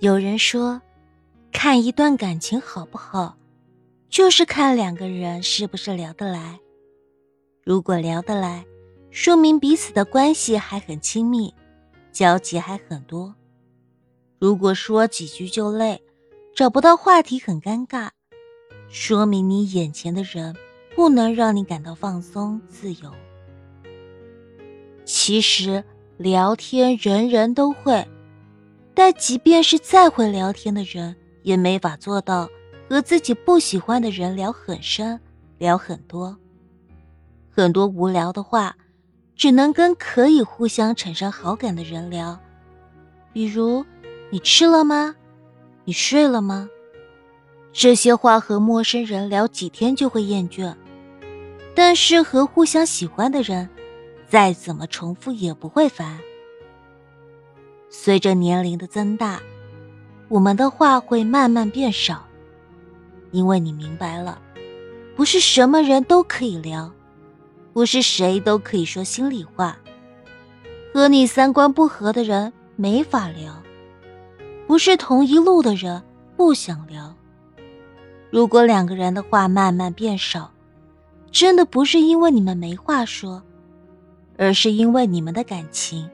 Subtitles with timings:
[0.00, 0.82] 有人说，
[1.50, 3.34] 看一段感情好不好，
[4.10, 6.60] 就是看两个人是不是聊得来。
[7.64, 8.66] 如果聊得来，
[9.10, 11.54] 说明彼此的关系还很亲密，
[12.12, 13.34] 交集还很多。
[14.38, 16.02] 如果说几句就累，
[16.54, 18.10] 找不到话题很尴尬，
[18.90, 20.54] 说明你眼前的人
[20.94, 23.10] 不能让你感到放松自由。
[25.06, 25.82] 其实
[26.18, 28.06] 聊天人人都会。
[28.96, 32.48] 但即便是再会聊天的人，也没法做到
[32.88, 35.20] 和自己不喜欢的人聊很深、
[35.58, 36.34] 聊很多。
[37.50, 38.74] 很多无聊的话，
[39.36, 42.40] 只能跟可以互相产生好感的人聊。
[43.34, 43.84] 比如，
[44.30, 45.14] 你吃了吗？
[45.84, 46.70] 你睡了吗？
[47.74, 50.74] 这些话和陌生人聊几天就会厌倦，
[51.74, 53.68] 但是和互相喜欢的人，
[54.26, 56.18] 再怎么重复也不会烦。
[57.88, 59.40] 随着年龄的增大，
[60.28, 62.26] 我们的话会慢慢变少，
[63.30, 64.40] 因为你明白了，
[65.14, 66.92] 不是什么人都可以聊，
[67.72, 69.76] 不是谁都可以说心里话。
[70.92, 73.62] 和你三观不合的人没法聊，
[74.66, 76.02] 不是同一路的人
[76.36, 77.14] 不想聊。
[78.30, 80.50] 如果两个人的话慢慢变少，
[81.30, 83.42] 真的不是因为你们没话说，
[84.36, 86.08] 而是因为你们的感情。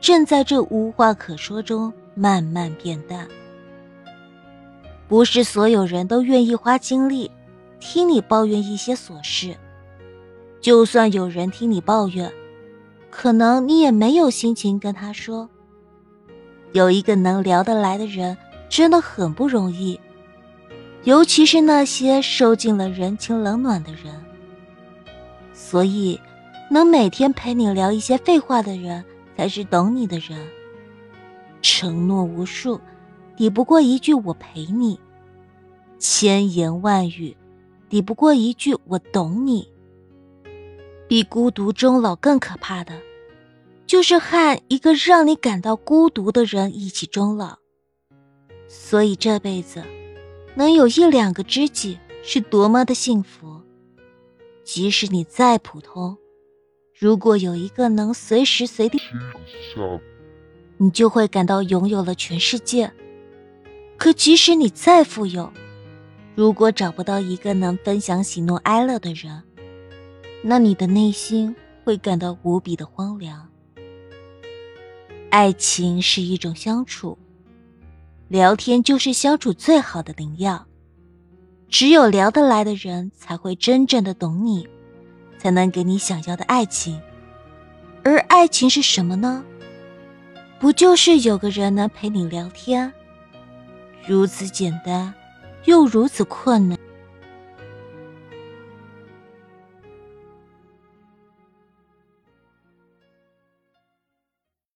[0.00, 3.26] 正在这无话可说中慢慢变淡。
[5.08, 7.30] 不是所有人都愿意花精力
[7.80, 9.56] 听你抱怨一些琐事，
[10.60, 12.30] 就算有人听你抱怨，
[13.10, 15.48] 可能你也没有心情跟他说。
[16.72, 18.36] 有一个能聊得来的人
[18.68, 19.98] 真的很不容易，
[21.04, 24.14] 尤其是那些受尽了人情冷暖的人。
[25.54, 26.20] 所以，
[26.70, 29.02] 能每天陪你聊一些废话的人。
[29.38, 30.36] 才是懂你的人。
[31.62, 32.80] 承诺无数，
[33.36, 34.96] 抵不过一句“我陪你”；
[35.96, 37.36] 千言万语，
[37.88, 39.68] 抵不过一句“我懂你”。
[41.06, 43.00] 比孤独终老更可怕的，
[43.86, 47.58] 就是和一个让你感到孤独的人一起终老。
[48.66, 49.84] 所以这辈子，
[50.56, 53.62] 能有一两个知己是多么的幸福。
[54.64, 56.18] 即使你再普通。
[56.98, 59.00] 如果有一个能随时随地，
[60.78, 62.92] 你就会感到拥有了全世界。
[63.96, 65.52] 可即使你再富有，
[66.34, 69.44] 如果找不到一个能分享喜怒哀乐的人，
[70.42, 71.54] 那你的内心
[71.84, 73.48] 会感到无比的荒凉。
[75.30, 77.16] 爱情是一种相处，
[78.26, 80.66] 聊天就是相处最好的灵药。
[81.68, 84.66] 只有聊得来的人，才会真正的懂你。
[85.38, 87.00] 才能给你想要的爱情，
[88.02, 89.44] 而爱情是什么呢？
[90.58, 92.92] 不就是有个人能陪你聊天？
[94.06, 95.14] 如此简单，
[95.64, 96.78] 又如此困难。